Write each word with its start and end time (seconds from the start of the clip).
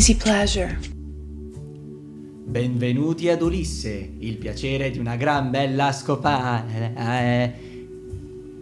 Easy 0.00 0.16
pleasure. 0.16 0.78
Benvenuti 2.46 3.28
ad 3.28 3.42
Ulisse, 3.42 4.14
il 4.20 4.38
piacere 4.38 4.90
di 4.90 4.98
una 4.98 5.14
gran 5.16 5.50
bella 5.50 5.92
scopa... 5.92 6.64
eh, 6.66 7.52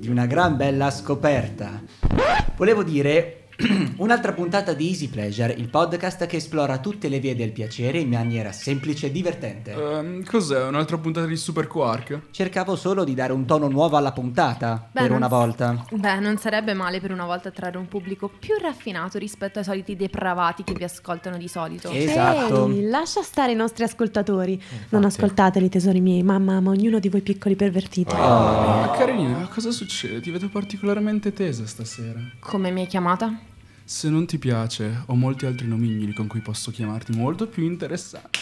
di 0.01 0.09
una 0.09 0.27
gran 0.27 0.57
bella 0.57 0.91
scoperta. 0.91 1.81
Volevo 2.57 2.83
dire 2.83 3.38
un'altra 3.99 4.33
puntata 4.35 4.73
di 4.73 4.87
Easy 4.87 5.09
Pleasure, 5.09 5.53
il 5.53 5.69
podcast 5.69 6.27
che 6.27 6.37
esplora 6.37 6.79
tutte 6.79 7.09
le 7.09 7.19
vie 7.19 7.35
del 7.35 7.51
piacere 7.51 7.99
in 7.99 8.09
maniera 8.09 8.53
semplice 8.53 9.07
e 9.07 9.11
divertente. 9.11 9.73
Ehm, 9.73 10.25
cos'è? 10.25 10.65
Un'altra 10.69 10.97
puntata 10.99 11.27
di 11.27 11.37
Super 11.37 11.67
Quark? 11.67 12.21
Cercavo 12.31 12.77
solo 12.77 13.03
di 13.03 13.15
dare 13.15 13.33
un 13.33 13.47
tono 13.47 13.67
nuovo 13.67 13.97
alla 13.97 14.13
puntata, 14.13 14.89
Beh, 14.93 15.01
per 15.01 15.11
una 15.11 15.27
s- 15.27 15.31
volta. 15.31 15.85
Beh, 15.91 16.21
non 16.21 16.37
sarebbe 16.39 16.73
male 16.73 17.01
per 17.01 17.11
una 17.11 17.25
volta 17.27 17.49
attrarre 17.49 17.79
un 17.79 17.89
pubblico 17.89 18.29
più 18.29 18.55
raffinato 18.61 19.19
rispetto 19.19 19.59
ai 19.59 19.65
soliti 19.65 19.97
depravati 19.97 20.63
che 20.63 20.75
vi 20.75 20.85
ascoltano 20.85 21.37
di 21.37 21.49
solito. 21.49 21.91
Esatto. 21.91 22.69
Ehi, 22.69 22.89
lascia 22.89 23.23
stare 23.23 23.51
i 23.53 23.57
nostri 23.57 23.83
ascoltatori. 23.83 24.63
Non 24.91 25.05
ascoltateli, 25.05 25.69
tesori 25.69 26.01
miei. 26.01 26.23
Mamma, 26.23 26.61
ma 26.61 26.71
ognuno 26.71 27.01
di 27.01 27.09
voi 27.09 27.23
piccoli 27.23 27.57
pervertiti. 27.57 28.15
Ah, 28.17 28.95
Carinina, 28.97 29.49
cosa 29.53 29.73
succede? 29.73 30.21
Ti 30.21 30.31
vedo 30.31 30.49
particolarmente 30.49 31.33
tesa 31.33 31.67
stasera. 31.67 32.21
Come 32.39 32.71
mi 32.71 32.83
hai 32.83 32.87
chiamata? 32.87 33.47
Se 33.89 34.11
non 34.11 34.27
ti 34.27 34.37
piace, 34.37 35.03
ho 35.07 35.15
molti 35.15 35.47
altri 35.47 35.67
nomignoli 35.67 36.13
con 36.13 36.27
cui 36.27 36.41
posso 36.41 36.71
chiamarti 36.71 37.13
molto 37.13 37.47
più 37.49 37.65
interessanti. 37.65 38.39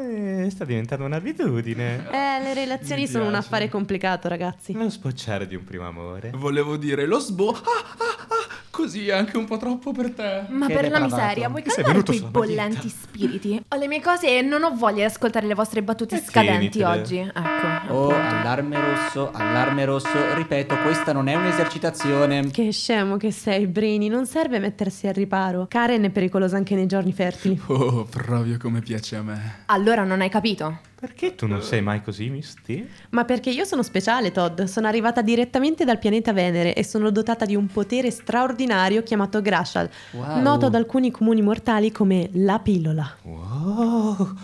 Eh, 0.00 0.48
sta 0.48 0.64
diventando 0.64 1.04
un'abitudine. 1.04 2.08
Eh, 2.10 2.42
le 2.42 2.54
relazioni 2.54 3.02
Mi 3.02 3.08
sono 3.08 3.24
un 3.24 3.30
piace. 3.32 3.44
affare 3.46 3.68
complicato, 3.68 4.26
ragazzi. 4.26 4.72
Lo 4.72 4.88
spocciare 4.88 5.46
di 5.46 5.54
un 5.54 5.64
primo 5.64 5.86
amore. 5.86 6.30
Volevo 6.34 6.78
dire 6.78 7.04
lo 7.04 7.18
sbo... 7.18 7.50
Ah, 7.50 7.60
ah, 7.60 8.26
ah, 8.28 8.37
così 8.78 9.08
è 9.08 9.12
anche 9.12 9.36
un 9.36 9.44
po' 9.44 9.56
troppo 9.56 9.90
per 9.90 10.12
te. 10.12 10.44
Ma 10.48 10.66
Che 10.66 10.72
per 10.74 10.82
la 10.88 10.98
depravato. 10.98 11.14
miseria, 11.16 11.48
vuoi 11.48 11.62
calmare 11.62 12.02
quei 12.04 12.16
sulla 12.18 12.30
bollenti 12.30 12.88
spiriti? 12.88 13.60
Ho 13.68 13.76
le 13.76 13.88
mie 13.88 14.00
cose 14.00 14.38
e 14.38 14.42
non 14.42 14.62
ho 14.62 14.70
voglia 14.76 14.96
di 14.98 15.02
ascoltare 15.02 15.46
le 15.48 15.54
vostre 15.54 15.82
battute 15.82 16.14
Eh, 16.16 16.20
scadenti 16.20 16.68
tienitele. 16.78 17.00
oggi. 17.00 17.18
Ecco. 17.18 17.92
Oh, 17.92 18.08
appunto. 18.10 18.14
allarme 18.36 18.80
rosso, 18.80 19.30
allarme 19.32 19.84
rosso. 19.84 20.34
Ripeto, 20.34 20.76
questa 20.78 21.12
non 21.12 21.26
è 21.28 21.34
un'esercitazione. 21.34 22.50
Che 22.50 22.70
scemo 22.70 23.16
che 23.16 23.32
sei, 23.32 23.66
Brini. 23.66 24.08
Non 24.08 24.26
serve 24.26 24.58
mettersi 24.60 25.06
al 25.08 25.14
riparo. 25.14 25.66
Karen 25.68 26.04
è 26.04 26.10
pericolosa 26.10 26.56
anche 26.56 26.74
nei 26.76 26.86
giorni 26.86 27.12
fertili. 27.12 27.60
Oh, 27.66 28.04
proprio 28.04 28.56
come 28.58 28.80
piace 28.80 29.16
a 29.16 29.22
me. 29.22 29.62
Allora 29.66 30.04
non 30.04 30.20
hai 30.20 30.28
capito? 30.28 30.78
Perché 31.00 31.36
tu 31.36 31.46
non 31.46 31.62
sei 31.62 31.80
mai 31.80 32.02
così, 32.02 32.28
Misty? 32.28 32.88
Ma 33.10 33.24
perché 33.24 33.50
io 33.50 33.64
sono 33.64 33.84
speciale, 33.84 34.32
Todd. 34.32 34.62
Sono 34.62 34.88
arrivata 34.88 35.22
direttamente 35.22 35.84
dal 35.84 35.98
pianeta 35.98 36.32
Venere 36.32 36.74
e 36.74 36.82
sono 36.84 37.10
dotata 37.10 37.44
di 37.44 37.54
un 37.54 37.68
potere 37.68 38.10
straordinario 38.10 39.04
chiamato 39.04 39.40
Grashal, 39.40 39.88
Wow. 40.10 40.40
noto 40.40 40.66
ad 40.66 40.74
alcuni 40.74 41.12
comuni 41.12 41.40
mortali 41.40 41.92
come 41.92 42.30
la 42.32 42.58
pillola. 42.58 43.16
Wow. 43.22 44.34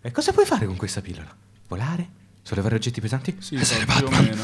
E 0.00 0.12
cosa 0.12 0.32
puoi 0.32 0.46
fare 0.46 0.66
con 0.66 0.76
questa 0.76 1.00
pillola? 1.00 1.34
Volare? 1.66 2.08
Sollevare 2.42 2.74
oggetti 2.76 3.00
pesanti? 3.00 3.36
Sì, 3.38 3.56
più 3.56 4.06
o 4.06 4.10
meno. 4.10 4.42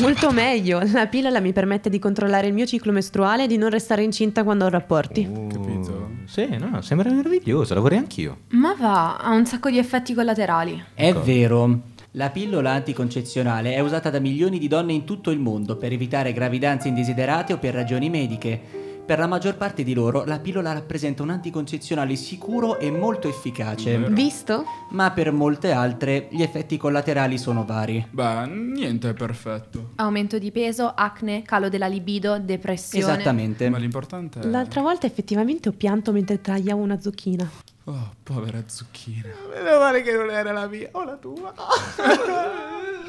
Molto 0.00 0.30
meglio. 0.30 0.80
La 0.92 1.06
pillola 1.06 1.40
mi 1.40 1.52
permette 1.52 1.90
di 1.90 1.98
controllare 1.98 2.46
il 2.46 2.52
mio 2.52 2.66
ciclo 2.66 2.92
mestruale 2.92 3.44
e 3.44 3.46
di 3.46 3.56
non 3.56 3.70
restare 3.70 4.02
incinta 4.02 4.44
quando 4.44 4.64
ho 4.64 4.68
rapporti. 4.68 5.28
Oh, 5.30 5.46
Capito? 5.46 6.08
Sì, 6.26 6.46
no, 6.58 6.80
sembra 6.80 7.10
meraviglioso, 7.10 7.74
lo 7.74 7.80
vorrei 7.80 7.98
anch'io. 7.98 8.38
Ma 8.50 8.74
va, 8.78 9.16
ha 9.16 9.32
un 9.32 9.46
sacco 9.46 9.68
di 9.68 9.78
effetti 9.78 10.14
collaterali. 10.14 10.84
È 10.94 11.12
vero. 11.12 11.80
La 12.12 12.30
pillola 12.30 12.72
anticoncezionale 12.72 13.74
è 13.74 13.80
usata 13.80 14.10
da 14.10 14.18
milioni 14.18 14.58
di 14.58 14.68
donne 14.68 14.92
in 14.92 15.04
tutto 15.04 15.30
il 15.30 15.38
mondo 15.38 15.76
per 15.76 15.92
evitare 15.92 16.32
gravidanze 16.32 16.88
indesiderate 16.88 17.52
o 17.52 17.58
per 17.58 17.74
ragioni 17.74 18.10
mediche. 18.10 18.79
Per 19.10 19.18
la 19.18 19.26
maggior 19.26 19.56
parte 19.56 19.82
di 19.82 19.92
loro 19.92 20.22
la 20.24 20.38
pillola 20.38 20.72
rappresenta 20.72 21.24
un 21.24 21.30
anticoncezionale 21.30 22.14
sicuro 22.14 22.78
e 22.78 22.92
molto 22.92 23.26
efficace, 23.26 23.98
Vero. 23.98 24.14
Visto? 24.14 24.64
ma 24.90 25.10
per 25.10 25.32
molte 25.32 25.72
altre 25.72 26.28
gli 26.30 26.42
effetti 26.42 26.76
collaterali 26.76 27.36
sono 27.36 27.64
vari. 27.64 28.06
Beh, 28.08 28.46
niente 28.46 29.08
è 29.08 29.14
perfetto. 29.14 29.94
Aumento 29.96 30.38
di 30.38 30.52
peso, 30.52 30.92
acne, 30.94 31.42
calo 31.42 31.68
della 31.68 31.88
libido, 31.88 32.38
depressione. 32.38 33.04
Esattamente. 33.04 33.68
Ma 33.68 33.78
l'importante 33.78 34.38
è... 34.42 34.46
L'altra 34.46 34.80
volta 34.80 35.08
effettivamente 35.08 35.70
ho 35.70 35.72
pianto 35.72 36.12
mentre 36.12 36.40
tagliavo 36.40 36.80
una 36.80 37.00
zucchina. 37.00 37.50
Oh, 37.86 38.14
povera 38.22 38.62
zucchina. 38.64 39.26
Meno 39.52 39.78
male 39.80 40.02
che 40.02 40.12
non 40.12 40.30
era 40.30 40.52
la 40.52 40.68
mia 40.68 40.88
o 40.92 41.02
la 41.02 41.16
tua. 41.16 41.52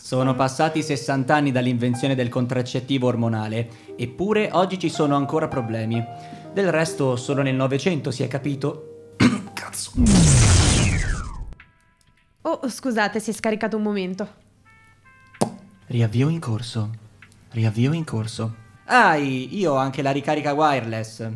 Sono 0.00 0.34
passati 0.34 0.82
60 0.82 1.34
anni 1.34 1.52
dall'invenzione 1.52 2.14
del 2.14 2.28
contraccettivo 2.28 3.06
ormonale, 3.06 3.68
eppure 3.96 4.48
oggi 4.52 4.78
ci 4.78 4.88
sono 4.88 5.16
ancora 5.16 5.48
problemi. 5.48 6.02
Del 6.52 6.70
resto, 6.70 7.16
solo 7.16 7.42
nel 7.42 7.54
Novecento 7.54 8.10
si 8.10 8.22
è 8.22 8.28
capito. 8.28 9.14
Cazzo. 9.52 9.92
Oh, 12.42 12.60
scusate, 12.66 13.20
si 13.20 13.30
è 13.30 13.32
scaricato 13.34 13.76
un 13.76 13.82
momento. 13.82 14.28
Riavvio 15.88 16.28
in 16.28 16.40
corso. 16.40 16.90
Riavvio 17.50 17.92
in 17.92 18.04
corso. 18.04 18.54
Ah, 18.84 19.16
io 19.16 19.72
ho 19.72 19.76
anche 19.76 20.00
la 20.00 20.10
ricarica 20.10 20.54
wireless. 20.54 21.28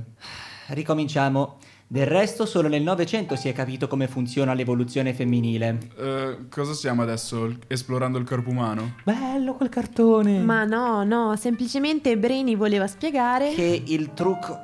Ricominciamo. 0.68 1.58
Del 1.92 2.06
resto, 2.06 2.46
solo 2.46 2.68
nel 2.68 2.82
Novecento 2.82 3.36
si 3.36 3.50
è 3.50 3.52
capito 3.52 3.86
come 3.86 4.08
funziona 4.08 4.54
l'evoluzione 4.54 5.12
femminile. 5.12 5.90
Eh, 5.98 6.36
cosa 6.48 6.72
siamo 6.72 7.02
adesso? 7.02 7.54
Esplorando 7.66 8.16
il 8.16 8.24
corpo 8.24 8.48
umano? 8.48 8.94
Bello 9.04 9.52
quel 9.52 9.68
cartone. 9.68 10.38
Ma 10.38 10.64
no, 10.64 11.04
no, 11.04 11.36
semplicemente 11.36 12.16
Brainy 12.16 12.56
voleva 12.56 12.86
spiegare. 12.86 13.52
Che 13.52 13.82
il 13.88 14.14
trucco 14.14 14.58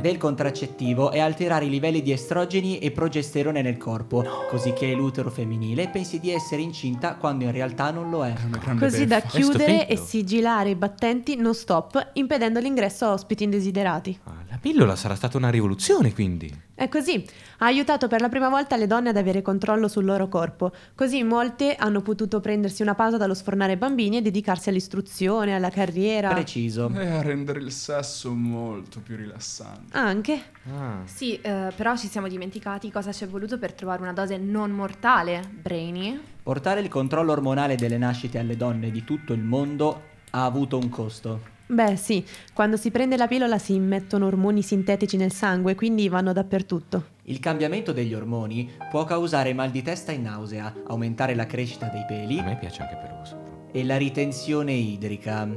del 0.00 0.16
contraccettivo 0.16 1.10
è 1.10 1.18
alterare 1.18 1.66
i 1.66 1.70
livelli 1.70 2.02
di 2.02 2.12
estrogeni 2.12 2.78
e 2.78 2.90
progesterone 2.90 3.62
nel 3.62 3.76
corpo, 3.76 4.24
così 4.48 4.72
che 4.72 4.92
l'utero 4.94 5.30
femminile 5.30 5.88
pensi 5.88 6.18
di 6.18 6.30
essere 6.30 6.62
incinta 6.62 7.14
quando 7.16 7.44
in 7.44 7.52
realtà 7.52 7.90
non 7.90 8.10
lo 8.10 8.24
è. 8.24 8.32
È 8.32 8.74
Così 8.76 9.06
da 9.06 9.16
beffa. 9.16 9.28
È 9.28 9.30
chiudere 9.30 9.88
e 9.88 9.96
sigillare 9.96 10.70
i 10.70 10.74
battenti 10.74 11.36
non 11.36 11.54
stop, 11.54 12.10
impedendo 12.14 12.60
l'ingresso 12.60 13.06
a 13.06 13.12
ospiti 13.12 13.44
indesiderati. 13.44 14.18
Ah, 14.24 14.42
la 14.48 14.58
pillola 14.60 14.96
sarà 14.96 15.14
stata 15.14 15.36
una 15.36 15.50
rivoluzione, 15.50 16.12
quindi. 16.12 16.50
È 16.82 16.88
così, 16.88 17.24
ha 17.58 17.66
aiutato 17.66 18.08
per 18.08 18.20
la 18.20 18.28
prima 18.28 18.48
volta 18.48 18.74
le 18.74 18.88
donne 18.88 19.10
ad 19.10 19.16
avere 19.16 19.40
controllo 19.40 19.86
sul 19.86 20.04
loro 20.04 20.26
corpo, 20.26 20.72
così 20.96 21.22
molte 21.22 21.76
hanno 21.76 22.00
potuto 22.00 22.40
prendersi 22.40 22.82
una 22.82 22.96
pausa 22.96 23.16
dallo 23.18 23.34
sfornare 23.34 23.76
bambini 23.76 24.16
e 24.16 24.20
dedicarsi 24.20 24.68
all'istruzione, 24.68 25.54
alla 25.54 25.70
carriera. 25.70 26.30
Preciso. 26.30 26.90
E 26.92 27.06
a 27.06 27.22
rendere 27.22 27.60
il 27.60 27.70
sesso 27.70 28.34
molto 28.34 28.98
più 28.98 29.14
rilassante. 29.14 29.96
Anche. 29.96 30.42
Ah. 30.76 31.02
Sì, 31.04 31.40
eh, 31.40 31.70
però 31.76 31.96
ci 31.96 32.08
siamo 32.08 32.26
dimenticati 32.26 32.90
cosa 32.90 33.12
ci 33.12 33.22
è 33.22 33.28
voluto 33.28 33.58
per 33.58 33.74
trovare 33.74 34.02
una 34.02 34.12
dose 34.12 34.36
non 34.38 34.72
mortale, 34.72 35.48
Brainy. 35.48 36.20
Portare 36.42 36.80
il 36.80 36.88
controllo 36.88 37.30
ormonale 37.30 37.76
delle 37.76 37.96
nascite 37.96 38.40
alle 38.40 38.56
donne 38.56 38.90
di 38.90 39.04
tutto 39.04 39.34
il 39.34 39.42
mondo 39.44 40.02
ha 40.30 40.44
avuto 40.44 40.78
un 40.78 40.88
costo. 40.88 41.50
Beh 41.66 41.96
sì, 41.96 42.24
quando 42.52 42.76
si 42.76 42.90
prende 42.90 43.16
la 43.16 43.26
pillola 43.26 43.58
si 43.58 43.74
immettono 43.74 44.26
ormoni 44.26 44.62
sintetici 44.62 45.16
nel 45.16 45.32
sangue, 45.32 45.74
quindi 45.74 46.08
vanno 46.08 46.32
dappertutto. 46.32 47.04
Il 47.24 47.38
cambiamento 47.40 47.92
degli 47.92 48.12
ormoni 48.14 48.70
può 48.90 49.04
causare 49.04 49.54
mal 49.54 49.70
di 49.70 49.80
testa 49.82 50.12
e 50.12 50.18
nausea, 50.18 50.72
aumentare 50.88 51.34
la 51.34 51.46
crescita 51.46 51.86
dei 51.86 52.04
peli 52.06 52.38
A 52.40 52.44
me 52.44 52.58
piace 52.58 52.82
anche 52.82 52.96
peloso. 52.96 53.68
e 53.72 53.84
la 53.84 53.96
ritenzione 53.96 54.72
idrica. 54.72 55.48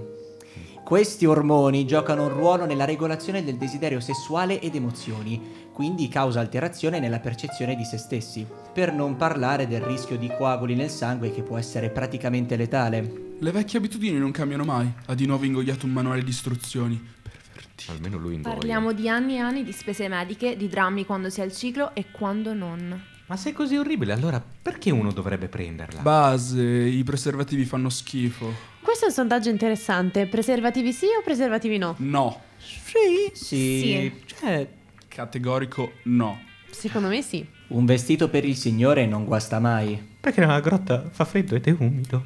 Questi 0.85 1.25
ormoni 1.25 1.87
giocano 1.87 2.25
un 2.25 2.29
ruolo 2.29 2.67
nella 2.67 2.85
regolazione 2.85 3.43
del 3.43 3.55
desiderio 3.55 3.99
sessuale 3.99 4.61
ed 4.61 4.75
emozioni, 4.75 5.41
quindi 5.73 6.07
causa 6.07 6.39
alterazione 6.39 6.99
nella 6.99 7.17
percezione 7.17 7.75
di 7.75 7.83
se 7.83 7.97
stessi, 7.97 8.45
per 8.71 8.93
non 8.93 9.15
parlare 9.15 9.67
del 9.67 9.81
rischio 9.81 10.15
di 10.15 10.29
coaguli 10.37 10.75
nel 10.75 10.91
sangue 10.91 11.31
che 11.31 11.41
può 11.41 11.57
essere 11.57 11.89
praticamente 11.89 12.55
letale. 12.55 13.33
Le 13.39 13.51
vecchie 13.51 13.79
abitudini 13.79 14.19
non 14.19 14.29
cambiano 14.29 14.63
mai. 14.63 14.87
Ha 15.07 15.15
di 15.15 15.25
nuovo 15.25 15.45
ingoiato 15.45 15.87
un 15.87 15.91
manuale 15.91 16.23
di 16.23 16.29
istruzioni. 16.29 17.03
Pervertito. 17.23 17.91
Almeno 17.91 18.17
lui 18.19 18.35
ingoia. 18.35 18.53
Parliamo 18.53 18.93
di 18.93 19.09
anni 19.09 19.37
e 19.37 19.39
anni 19.39 19.63
di 19.63 19.71
spese 19.71 20.07
mediche, 20.07 20.55
di 20.55 20.69
drammi 20.69 21.03
quando 21.03 21.31
si 21.31 21.41
ha 21.41 21.45
il 21.45 21.51
ciclo 21.51 21.95
e 21.95 22.11
quando 22.11 22.53
non. 22.53 23.13
Ma 23.27 23.35
se 23.37 23.49
è 23.49 23.53
così 23.53 23.75
orribile, 23.75 24.13
allora 24.13 24.39
perché 24.61 24.91
uno 24.91 25.11
dovrebbe 25.11 25.47
prenderla? 25.47 26.01
Base, 26.01 26.61
i 26.61 27.03
preservativi 27.03 27.65
fanno 27.65 27.89
schifo. 27.89 28.53
Questo 28.81 29.05
è 29.05 29.07
un 29.07 29.13
sondaggio 29.13 29.49
interessante. 29.49 30.27
Preservativi 30.27 30.93
sì 30.93 31.05
o 31.05 31.23
preservativi 31.23 31.77
no? 31.79 31.95
No. 31.97 32.41
sì. 32.57 33.31
Sì, 33.33 33.79
Sì. 33.79 34.21
Cioè, 34.25 34.67
Categorico 35.07 35.93
no. 36.03 36.39
Secondo 36.69 37.07
me 37.07 37.21
sì. 37.21 37.43
un 37.69 37.85
vestito 37.85 38.29
per 38.29 38.45
il 38.45 38.55
signore 38.57 39.05
non 39.07 39.25
guasta 39.25 39.59
mai. 39.59 40.13
perché 40.19 40.41
nella 40.41 40.59
grotta 40.59 41.07
fa 41.09 41.25
freddo 41.25 41.55
ed 41.55 41.65
è 41.67 41.75
umido. 41.77 42.23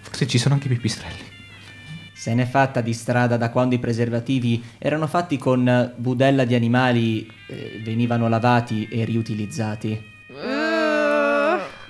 Forse 0.00 0.26
ci 0.26 0.36
sono 0.38 0.54
anche 0.54 0.66
i 0.66 0.70
pipistrelli. 0.70 1.34
Se 2.26 2.34
n'è 2.34 2.44
fatta 2.44 2.80
di 2.80 2.92
strada 2.92 3.36
da 3.36 3.50
quando 3.50 3.76
i 3.76 3.78
preservativi 3.78 4.60
erano 4.78 5.06
fatti 5.06 5.38
con 5.38 5.92
budella 5.94 6.44
di 6.44 6.56
animali, 6.56 7.24
eh, 7.46 7.80
venivano 7.84 8.28
lavati 8.28 8.88
e 8.88 9.04
riutilizzati. 9.04 10.02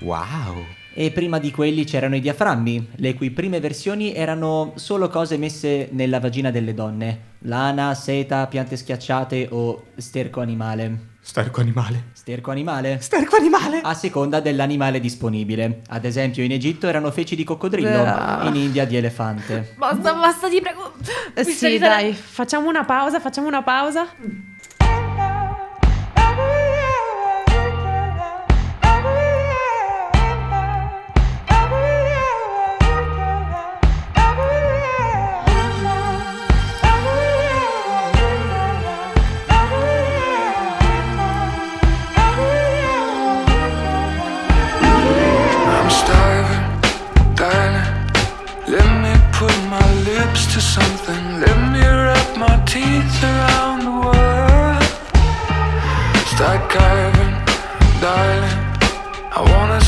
Wow. 0.01 0.63
E 0.93 1.11
prima 1.11 1.39
di 1.39 1.51
quelli 1.51 1.85
c'erano 1.85 2.17
i 2.17 2.21
diaframmi, 2.21 2.89
le 2.97 3.15
cui 3.15 3.31
prime 3.31 3.61
versioni 3.61 4.15
erano 4.15 4.75
solo 4.75 5.09
cose 5.09 5.39
messe 5.39 5.89
nella 5.93 6.21
vagina 6.21 6.51
delle 6.51 6.75
donne. 6.75 7.21
Lana, 7.39 7.95
seta, 7.95 8.47
piante 8.47 8.77
schiacciate 8.77 9.49
o 9.53 9.85
sterco 9.97 10.43
animale? 10.43 11.16
Sterco 11.29 11.61
animale. 11.61 12.05
Sterco 12.13 12.53
animale? 12.53 12.99
Sterco 13.01 13.35
animale. 13.35 13.81
A 13.83 13.95
seconda 13.95 14.39
dell'animale 14.39 15.01
disponibile. 15.01 15.83
Ad 15.89 16.05
esempio 16.05 16.45
in 16.45 16.53
Egitto 16.53 16.87
erano 16.87 17.11
feci 17.11 17.35
di 17.35 17.43
coccodrillo, 17.43 18.05
Ah. 18.05 18.45
in 18.47 18.55
India 18.55 18.87
di 18.87 18.97
elefante. 18.97 19.75
Basta, 19.77 20.15
basta, 20.15 20.49
ti 20.49 20.61
prego. 20.61 20.93
Eh, 21.35 21.45
Mi 21.45 21.53
sì, 21.53 21.79
dai, 21.79 22.13
facciamo 22.15 22.69
una 22.69 22.85
pausa, 22.85 23.19
facciamo 23.19 23.49
una 23.49 23.65
pausa. 23.65 24.07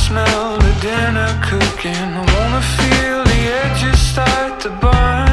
Smell 0.08 0.56
the 0.56 0.74
dinner 0.80 1.32
cooking. 1.42 2.08
I 2.20 2.24
wanna 2.32 2.62
feel 2.76 3.20
the 3.32 3.40
edges 3.62 4.00
start 4.00 4.60
to 4.62 4.70
burn. 4.80 5.27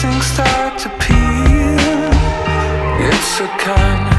Dressing 0.00 0.22
start 0.22 0.78
to 0.78 0.88
peel. 0.98 2.10
It's 3.06 3.40
a 3.40 3.48
kindness, 3.58 4.09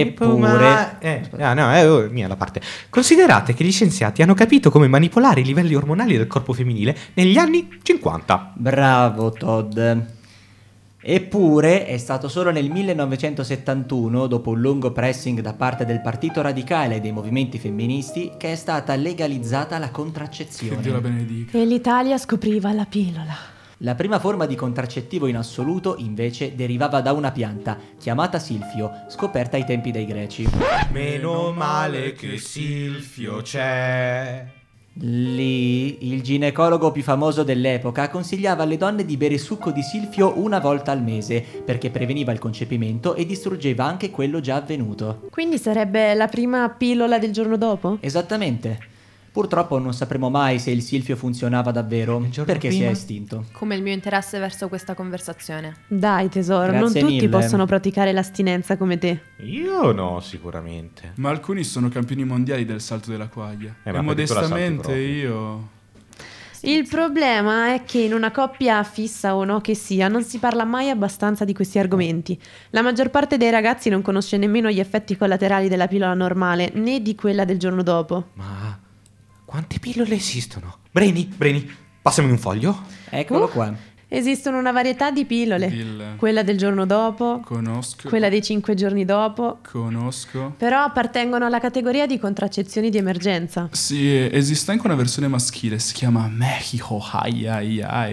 Eppure- 0.00 0.96
Eh, 1.00 1.22
ah, 1.38 1.54
no, 1.54 1.70
è 1.70 1.90
oh, 1.90 2.08
mia 2.10 2.28
la 2.28 2.36
parte. 2.36 2.60
Considerate 2.88 3.54
che 3.54 3.64
gli 3.64 3.72
scienziati 3.72 4.22
hanno 4.22 4.34
capito 4.34 4.70
come 4.70 4.88
manipolare 4.88 5.40
i 5.40 5.44
livelli 5.44 5.74
ormonali 5.74 6.16
del 6.16 6.26
corpo 6.26 6.52
femminile 6.52 6.96
negli 7.14 7.36
anni 7.36 7.68
50. 7.82 8.52
Bravo 8.56 9.30
Todd. 9.30 9.78
Eppure 11.02 11.86
è 11.86 11.96
stato 11.96 12.28
solo 12.28 12.50
nel 12.50 12.70
1971, 12.70 14.26
dopo 14.26 14.50
un 14.50 14.60
lungo 14.60 14.92
pressing 14.92 15.40
da 15.40 15.54
parte 15.54 15.86
del 15.86 16.02
Partito 16.02 16.42
Radicale 16.42 16.96
e 16.96 17.00
dei 17.00 17.12
movimenti 17.12 17.58
femministi, 17.58 18.32
che 18.36 18.52
è 18.52 18.56
stata 18.56 18.94
legalizzata 18.96 19.78
la 19.78 19.90
Che 19.90 19.92
Dio 19.92 20.04
la 20.04 20.10
contraccezione. 20.12 21.00
benedica. 21.00 21.56
E 21.58 21.64
l'Italia 21.64 22.18
scopriva 22.18 22.72
la 22.72 22.84
pillola. 22.84 23.34
La 23.82 23.94
prima 23.94 24.18
forma 24.18 24.44
di 24.44 24.56
contraccettivo 24.56 25.26
in 25.26 25.36
assoluto, 25.36 25.94
invece, 25.96 26.54
derivava 26.54 27.00
da 27.00 27.12
una 27.12 27.32
pianta, 27.32 27.78
chiamata 27.98 28.38
silfio, 28.38 29.04
scoperta 29.08 29.56
ai 29.56 29.64
tempi 29.64 29.90
dei 29.90 30.04
greci. 30.04 30.46
Meno 30.92 31.50
male 31.52 32.12
che 32.12 32.36
Silfio 32.36 33.40
c'è. 33.40 34.44
Lì, 35.02 36.12
il 36.12 36.20
ginecologo 36.20 36.90
più 36.90 37.02
famoso 37.02 37.42
dell'epoca 37.42 38.10
consigliava 38.10 38.64
alle 38.64 38.76
donne 38.76 39.06
di 39.06 39.16
bere 39.16 39.38
succo 39.38 39.70
di 39.70 39.82
silfio 39.82 40.38
una 40.38 40.58
volta 40.58 40.92
al 40.92 41.02
mese, 41.02 41.40
perché 41.40 41.88
preveniva 41.88 42.32
il 42.32 42.38
concepimento 42.38 43.14
e 43.14 43.24
distruggeva 43.24 43.84
anche 43.86 44.10
quello 44.10 44.40
già 44.40 44.56
avvenuto. 44.56 45.28
Quindi 45.30 45.56
sarebbe 45.56 46.12
la 46.12 46.26
prima 46.28 46.68
pillola 46.68 47.18
del 47.18 47.32
giorno 47.32 47.56
dopo? 47.56 47.96
Esattamente. 48.00 48.89
Purtroppo 49.40 49.78
non 49.78 49.94
sapremo 49.94 50.28
mai 50.28 50.58
se 50.58 50.70
il 50.70 50.82
silfio 50.82 51.16
funzionava 51.16 51.70
davvero, 51.70 52.18
perché 52.44 52.70
si 52.70 52.76
prima? 52.76 52.90
è 52.90 52.92
estinto. 52.92 53.46
Come 53.52 53.74
il 53.74 53.82
mio 53.82 53.94
interesse 53.94 54.38
verso 54.38 54.68
questa 54.68 54.92
conversazione. 54.92 55.76
Dai 55.86 56.28
tesoro, 56.28 56.72
non 56.72 56.80
Grazie 56.82 57.00
tutti 57.00 57.14
mille. 57.14 57.28
possono 57.30 57.64
praticare 57.64 58.12
l'astinenza 58.12 58.76
come 58.76 58.98
te. 58.98 59.18
Io 59.38 59.92
no, 59.92 60.20
sicuramente. 60.20 61.12
Ma 61.14 61.30
alcuni 61.30 61.64
sono 61.64 61.88
campioni 61.88 62.24
mondiali 62.24 62.66
del 62.66 62.82
salto 62.82 63.10
della 63.10 63.28
quaglia. 63.28 63.76
Eh, 63.82 63.90
e 63.90 64.00
modestamente 64.02 64.94
io... 64.94 65.68
Il 66.60 66.86
problema 66.86 67.72
è 67.72 67.84
che 67.84 68.00
in 68.00 68.12
una 68.12 68.30
coppia 68.30 68.82
fissa 68.82 69.34
o 69.34 69.44
no 69.44 69.62
che 69.62 69.74
sia, 69.74 70.08
non 70.08 70.22
si 70.22 70.36
parla 70.36 70.64
mai 70.64 70.90
abbastanza 70.90 71.46
di 71.46 71.54
questi 71.54 71.78
argomenti. 71.78 72.38
La 72.70 72.82
maggior 72.82 73.08
parte 73.08 73.38
dei 73.38 73.48
ragazzi 73.48 73.88
non 73.88 74.02
conosce 74.02 74.36
nemmeno 74.36 74.68
gli 74.68 74.80
effetti 74.80 75.16
collaterali 75.16 75.68
della 75.68 75.88
pillola 75.88 76.12
normale, 76.12 76.70
né 76.74 77.00
di 77.00 77.14
quella 77.14 77.46
del 77.46 77.58
giorno 77.58 77.82
dopo. 77.82 78.26
Ma 78.34 78.88
quante 79.50 79.80
pillole 79.80 80.14
esistono? 80.14 80.76
Breni, 80.92 81.24
Breni, 81.24 81.68
passami 82.00 82.30
un 82.30 82.38
foglio. 82.38 82.82
Eccolo 83.10 83.46
Uh. 83.46 83.50
qua. 83.50 83.74
Esistono 84.06 84.58
una 84.58 84.70
varietà 84.70 85.10
di 85.10 85.24
pillole. 85.24 85.66
Pille. 85.66 86.14
Quella 86.16 86.44
del 86.44 86.56
giorno 86.56 86.86
dopo, 86.86 87.40
Conosco. 87.44 88.08
quella 88.08 88.28
dei 88.28 88.42
cinque 88.42 88.74
giorni 88.74 89.04
dopo. 89.04 89.58
Conosco. 89.68 90.54
Però 90.56 90.80
appartengono 90.84 91.46
alla 91.46 91.58
categoria 91.58 92.06
di 92.06 92.20
contraccezioni 92.20 92.90
di 92.90 92.98
emergenza. 92.98 93.68
Sì, 93.72 94.08
esiste 94.16 94.70
anche 94.70 94.86
una 94.86 94.94
versione 94.96 95.26
maschile, 95.26 95.80
si 95.80 95.94
chiama 95.94 96.28
Mexico 96.28 97.04
Ai 97.10 97.48
Ai 97.48 97.82
Ai. 97.82 98.12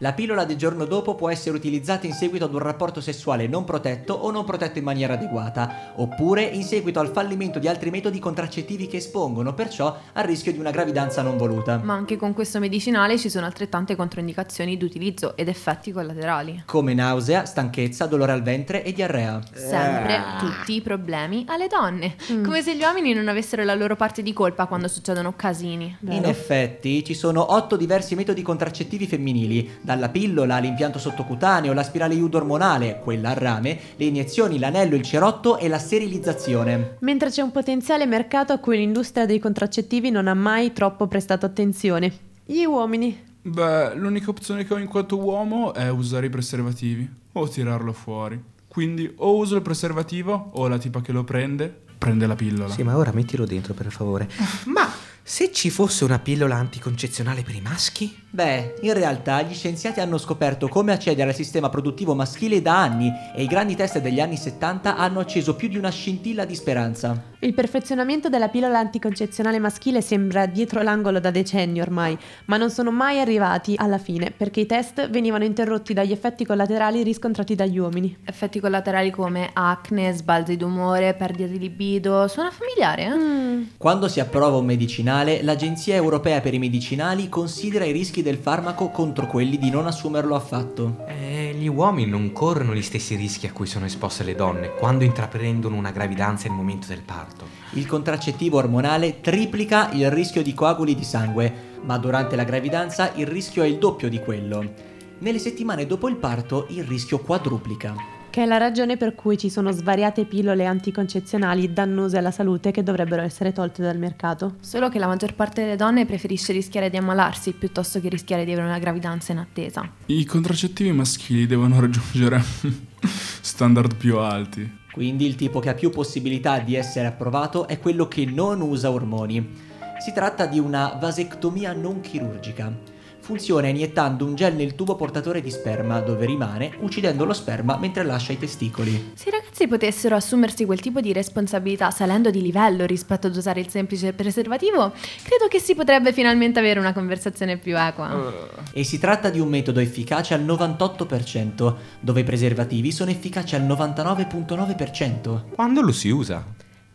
La 0.00 0.12
pillola 0.12 0.44
del 0.44 0.56
giorno 0.56 0.84
dopo 0.84 1.14
può 1.14 1.30
essere 1.30 1.56
utilizzata 1.56 2.06
in 2.06 2.12
seguito 2.12 2.44
ad 2.44 2.52
un 2.52 2.58
rapporto 2.58 3.00
sessuale 3.00 3.46
non 3.46 3.64
protetto 3.64 4.12
o 4.12 4.30
non 4.30 4.44
protetto 4.44 4.76
in 4.76 4.84
maniera 4.84 5.14
adeguata, 5.14 5.92
oppure 5.94 6.42
in 6.42 6.64
seguito 6.64 7.00
al 7.00 7.08
fallimento 7.08 7.58
di 7.58 7.66
altri 7.66 7.88
metodi 7.88 8.18
contraccettivi 8.18 8.88
che 8.88 8.98
espongono 8.98 9.54
perciò 9.54 9.96
al 10.12 10.24
rischio 10.24 10.52
di 10.52 10.58
una 10.58 10.70
gravidanza 10.70 11.22
non 11.22 11.38
voluta. 11.38 11.80
Ma 11.82 11.94
anche 11.94 12.16
con 12.16 12.34
questo 12.34 12.58
medicinale 12.58 13.16
ci 13.16 13.30
sono 13.30 13.46
altrettante 13.46 13.96
controindicazioni 13.96 14.76
d'utilizzo 14.76 15.34
ed 15.34 15.48
effetti 15.48 15.92
collaterali. 15.92 16.64
Come 16.66 16.92
nausea, 16.92 17.46
stanchezza, 17.46 18.04
dolore 18.04 18.32
al 18.32 18.42
ventre 18.42 18.84
e 18.84 18.92
diarrea. 18.92 19.40
Sempre 19.54 20.20
tutti 20.38 20.74
i 20.74 20.82
problemi 20.82 21.46
alle 21.48 21.68
donne. 21.68 22.16
Come 22.44 22.60
se 22.60 22.76
gli 22.76 22.82
uomini 22.82 23.14
non 23.14 23.28
avessero 23.28 23.64
la 23.64 23.74
loro 23.74 23.96
parte 23.96 24.22
di 24.22 24.34
colpa 24.34 24.66
quando 24.66 24.88
succedono 24.88 25.32
casini. 25.34 25.96
In 26.08 26.26
effetti 26.26 27.02
ci 27.02 27.14
sono 27.14 27.54
otto 27.54 27.76
diversi 27.76 28.14
metodi 28.14 28.42
contraccettivi 28.42 29.06
femminili, 29.06 29.84
dalla 29.86 30.08
pillola 30.08 30.56
all'impianto 30.56 30.98
sottocutaneo, 30.98 31.72
la 31.72 31.84
spirale 31.84 32.14
iudo 32.14 32.38
ormonale, 32.38 32.98
quella 33.04 33.30
a 33.30 33.34
rame, 33.34 33.78
le 33.94 34.04
iniezioni, 34.04 34.58
l'anello, 34.58 34.96
il 34.96 35.02
cerotto 35.02 35.58
e 35.58 35.68
la 35.68 35.78
sterilizzazione. 35.78 36.96
Mentre 36.98 37.30
c'è 37.30 37.40
un 37.40 37.52
potenziale 37.52 38.04
mercato 38.04 38.52
a 38.52 38.58
cui 38.58 38.78
l'industria 38.78 39.26
dei 39.26 39.38
contraccettivi 39.38 40.10
non 40.10 40.26
ha 40.26 40.34
mai 40.34 40.72
troppo 40.72 41.06
prestato 41.06 41.46
attenzione. 41.46 42.12
Gli 42.44 42.64
uomini. 42.64 43.16
Beh, 43.42 43.94
l'unica 43.94 44.30
opzione 44.30 44.66
che 44.66 44.74
ho 44.74 44.78
in 44.78 44.88
quanto 44.88 45.18
uomo 45.18 45.72
è 45.72 45.88
usare 45.88 46.26
i 46.26 46.30
preservativi 46.30 47.08
o 47.32 47.48
tirarlo 47.48 47.92
fuori. 47.92 48.42
Quindi 48.66 49.10
o 49.18 49.36
uso 49.36 49.54
il 49.54 49.62
preservativo 49.62 50.50
o 50.54 50.66
la 50.66 50.78
tipa 50.78 51.00
che 51.00 51.12
lo 51.12 51.22
prende 51.22 51.84
prende 51.96 52.26
la 52.26 52.34
pillola. 52.34 52.72
Sì, 52.72 52.82
ma 52.82 52.96
ora 52.96 53.12
mettilo 53.12 53.46
dentro, 53.46 53.72
per 53.72 53.90
favore. 53.90 54.28
Ma 54.66 54.86
se 55.28 55.50
ci 55.50 55.70
fosse 55.70 56.04
una 56.04 56.20
pillola 56.20 56.54
anticoncezionale 56.54 57.42
per 57.42 57.56
i 57.56 57.60
maschi? 57.60 58.16
Beh, 58.30 58.76
in 58.82 58.92
realtà 58.92 59.42
gli 59.42 59.54
scienziati 59.54 59.98
hanno 59.98 60.18
scoperto 60.18 60.68
come 60.68 60.92
accedere 60.92 61.30
al 61.30 61.34
sistema 61.34 61.68
produttivo 61.68 62.14
maschile 62.14 62.62
da 62.62 62.80
anni 62.80 63.10
e 63.34 63.42
i 63.42 63.46
grandi 63.46 63.74
test 63.74 63.98
degli 63.98 64.20
anni 64.20 64.36
70 64.36 64.96
hanno 64.96 65.18
acceso 65.18 65.56
più 65.56 65.66
di 65.66 65.78
una 65.78 65.90
scintilla 65.90 66.44
di 66.44 66.54
speranza. 66.54 67.34
Il 67.40 67.54
perfezionamento 67.54 68.28
della 68.28 68.48
pillola 68.48 68.78
anticoncezionale 68.78 69.58
maschile 69.58 70.00
sembra 70.00 70.46
dietro 70.46 70.82
l'angolo 70.82 71.18
da 71.18 71.30
decenni 71.30 71.80
ormai, 71.80 72.16
ma 72.44 72.56
non 72.56 72.70
sono 72.70 72.92
mai 72.92 73.18
arrivati 73.18 73.74
alla 73.76 73.98
fine 73.98 74.30
perché 74.30 74.60
i 74.60 74.66
test 74.66 75.08
venivano 75.08 75.44
interrotti 75.44 75.92
dagli 75.92 76.12
effetti 76.12 76.44
collaterali 76.44 77.02
riscontrati 77.02 77.54
dagli 77.54 77.78
uomini. 77.78 78.16
Effetti 78.24 78.60
collaterali 78.60 79.10
come 79.10 79.50
acne, 79.52 80.12
sbalzi 80.12 80.56
d'umore, 80.56 81.14
perdita 81.14 81.48
di 81.48 81.58
libido. 81.58 82.28
Suona 82.28 82.50
familiare, 82.50 83.02
eh? 83.04 83.76
Quando 83.76 84.08
si 84.08 84.20
approva 84.20 84.56
un 84.56 84.66
medicinale, 84.66 85.15
l'Agenzia 85.22 85.94
Europea 85.94 86.40
per 86.40 86.54
i 86.54 86.58
Medicinali 86.58 87.28
considera 87.28 87.84
i 87.84 87.92
rischi 87.92 88.22
del 88.22 88.36
farmaco 88.36 88.90
contro 88.90 89.26
quelli 89.26 89.58
di 89.58 89.70
non 89.70 89.86
assumerlo 89.86 90.34
affatto. 90.34 91.04
Eh, 91.06 91.54
gli 91.58 91.68
uomini 91.68 92.10
non 92.10 92.32
corrono 92.32 92.74
gli 92.74 92.82
stessi 92.82 93.14
rischi 93.14 93.46
a 93.46 93.52
cui 93.52 93.66
sono 93.66 93.84
esposte 93.84 94.24
le 94.24 94.34
donne 94.34 94.70
quando 94.70 95.04
intraprendono 95.04 95.76
una 95.76 95.90
gravidanza 95.90 96.48
nel 96.48 96.56
momento 96.56 96.86
del 96.88 97.02
parto. 97.02 97.46
Il 97.72 97.86
contraccettivo 97.86 98.58
ormonale 98.58 99.20
triplica 99.20 99.90
il 99.92 100.10
rischio 100.10 100.42
di 100.42 100.54
coaguli 100.54 100.94
di 100.94 101.04
sangue, 101.04 101.52
ma 101.82 101.98
durante 101.98 102.36
la 102.36 102.44
gravidanza 102.44 103.12
il 103.14 103.26
rischio 103.26 103.62
è 103.62 103.66
il 103.66 103.78
doppio 103.78 104.08
di 104.08 104.18
quello. 104.18 104.72
Nelle 105.18 105.38
settimane 105.38 105.86
dopo 105.86 106.08
il 106.08 106.16
parto 106.16 106.66
il 106.70 106.84
rischio 106.84 107.18
quadruplica. 107.18 108.15
Che 108.36 108.42
è 108.42 108.46
la 108.46 108.58
ragione 108.58 108.98
per 108.98 109.14
cui 109.14 109.38
ci 109.38 109.48
sono 109.48 109.70
svariate 109.70 110.26
pillole 110.26 110.66
anticoncezionali 110.66 111.72
dannose 111.72 112.18
alla 112.18 112.30
salute 112.30 112.70
che 112.70 112.82
dovrebbero 112.82 113.22
essere 113.22 113.50
tolte 113.50 113.80
dal 113.80 113.96
mercato. 113.96 114.56
Solo 114.60 114.90
che 114.90 114.98
la 114.98 115.06
maggior 115.06 115.32
parte 115.32 115.62
delle 115.62 115.76
donne 115.76 116.04
preferisce 116.04 116.52
rischiare 116.52 116.90
di 116.90 116.98
ammalarsi 116.98 117.52
piuttosto 117.52 117.98
che 117.98 118.10
rischiare 118.10 118.44
di 118.44 118.52
avere 118.52 118.66
una 118.66 118.78
gravidanza 118.78 119.32
in 119.32 119.38
attesa. 119.38 119.90
I 120.04 120.26
contraccettivi 120.26 120.92
maschili 120.92 121.46
devono 121.46 121.80
raggiungere 121.80 122.42
standard 123.40 123.96
più 123.96 124.18
alti. 124.18 124.70
Quindi 124.92 125.24
il 125.24 125.34
tipo 125.34 125.58
che 125.58 125.70
ha 125.70 125.74
più 125.74 125.88
possibilità 125.88 126.58
di 126.58 126.74
essere 126.74 127.06
approvato 127.06 127.66
è 127.66 127.78
quello 127.78 128.06
che 128.06 128.26
non 128.26 128.60
usa 128.60 128.90
ormoni. 128.90 129.50
Si 129.98 130.12
tratta 130.12 130.44
di 130.44 130.58
una 130.58 130.98
vasectomia 131.00 131.72
non 131.72 132.02
chirurgica. 132.02 132.95
Funziona 133.26 133.66
iniettando 133.66 134.24
un 134.24 134.36
gel 134.36 134.54
nel 134.54 134.76
tubo 134.76 134.94
portatore 134.94 135.40
di 135.40 135.50
sperma, 135.50 135.98
dove 135.98 136.26
rimane, 136.26 136.76
uccidendo 136.78 137.24
lo 137.24 137.32
sperma 137.32 137.76
mentre 137.76 138.04
lascia 138.04 138.32
i 138.32 138.38
testicoli. 138.38 139.14
Se 139.14 139.30
i 139.30 139.32
ragazzi 139.32 139.66
potessero 139.66 140.14
assumersi 140.14 140.64
quel 140.64 140.78
tipo 140.78 141.00
di 141.00 141.12
responsabilità 141.12 141.90
salendo 141.90 142.30
di 142.30 142.40
livello 142.40 142.86
rispetto 142.86 143.26
ad 143.26 143.34
usare 143.34 143.58
il 143.58 143.68
semplice 143.68 144.12
preservativo, 144.12 144.92
credo 145.24 145.48
che 145.48 145.58
si 145.58 145.74
potrebbe 145.74 146.12
finalmente 146.12 146.60
avere 146.60 146.78
una 146.78 146.92
conversazione 146.92 147.56
più 147.56 147.76
equa. 147.76 148.32
E 148.72 148.84
si 148.84 149.00
tratta 149.00 149.28
di 149.28 149.40
un 149.40 149.48
metodo 149.48 149.80
efficace 149.80 150.32
al 150.32 150.44
98%, 150.44 151.74
dove 151.98 152.20
i 152.20 152.24
preservativi 152.24 152.92
sono 152.92 153.10
efficaci 153.10 153.56
al 153.56 153.62
99.9%. 153.62 155.54
Quando 155.56 155.80
lo 155.80 155.90
si 155.90 156.10
usa? 156.10 156.44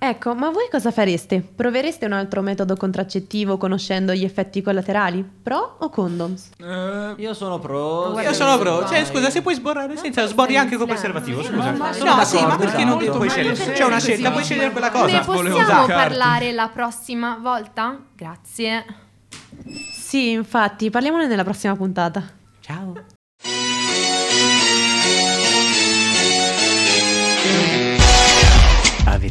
Ecco, 0.04 0.34
ma 0.34 0.50
voi 0.50 0.68
cosa 0.72 0.90
fareste? 0.90 1.42
Provereste 1.42 2.08
un 2.08 2.14
altro 2.14 2.42
metodo 2.42 2.76
contraccettivo 2.76 3.58
conoscendo 3.58 4.14
gli 4.14 4.24
effetti 4.24 4.64
collaterali? 4.64 5.24
Pro 5.44 5.76
o 5.78 5.90
condoms? 5.90 6.50
Eh, 6.58 7.14
Io 7.18 7.36
sono 7.36 7.60
pro. 7.60 8.20
Io 8.20 8.34
sono 8.34 8.58
pro. 8.58 8.88
Cioè, 8.88 9.06
scusa, 9.06 9.30
se 9.30 9.44
puoi 9.44 9.54
sborrare 9.54 9.96
senza 9.98 10.26
sborri 10.26 10.58
anche 10.58 10.76
col 10.76 10.88
preservativo, 10.88 11.44
scusa. 11.44 11.72
ma- 11.74 11.90
No, 11.90 11.94
sono 11.94 12.24
sì, 12.26 12.42
ma 12.44 12.58
perché 12.58 12.84
non 12.84 12.98
puoi 12.98 13.30
scegliere? 13.30 13.54
C'è 13.74 13.84
una 13.86 14.00
scelta, 14.00 14.32
puoi 14.32 14.44
scegliere 14.44 14.72
quella 14.72 14.90
cosa. 14.90 15.06
Ne 15.06 15.20
possiamo 15.24 15.56
usare. 15.84 15.94
parlare 15.94 16.52
la 16.52 16.70
prossima 16.74 17.38
volta? 17.40 18.00
Grazie. 18.16 18.86
Sì, 19.94 20.32
infatti, 20.32 20.90
parliamone 20.90 21.28
nella 21.28 21.44
prossima 21.44 21.76
puntata. 21.76 22.24
Ciao. 22.60 22.94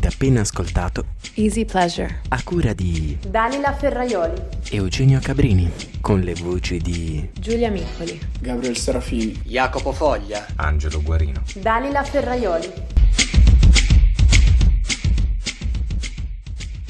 Avete 0.00 0.14
appena 0.14 0.40
ascoltato 0.40 1.04
Easy 1.34 1.66
Pleasure. 1.66 2.20
a 2.28 2.42
cura 2.42 2.72
di 2.72 3.18
Dalila 3.28 3.74
Ferraioli, 3.74 4.32
Eugenio 4.70 5.20
Cabrini 5.20 5.70
con 6.00 6.20
le 6.20 6.32
voci 6.32 6.78
di 6.78 7.28
Giulia 7.38 7.70
Miccoli. 7.70 8.18
Gabriel 8.40 8.78
Serafini. 8.78 9.38
Jacopo 9.44 9.92
Foglia. 9.92 10.46
Angelo 10.56 11.02
Guarino. 11.02 11.42
Dalila 11.54 12.02
Ferraioli, 12.02 12.72